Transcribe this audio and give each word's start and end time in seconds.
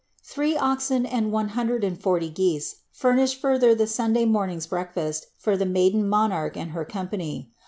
Three 0.23 0.57
oxen 0.57 1.05
and 1.05 1.31
one 1.31 1.49
hundred 1.49 1.83
and 1.83 1.95
forty 2.01 2.31
geese 2.31 2.77
furnished 2.91 3.39
forth 3.39 3.61
the 3.61 3.85
Sun 3.85 4.13
day 4.13 4.25
morning's 4.25 4.65
breakfast 4.65 5.27
for 5.37 5.55
the 5.55 5.63
maiden 5.67 6.09
monarch 6.09 6.57
and 6.57 6.71
her 6.71 6.85
company.' 6.85 7.51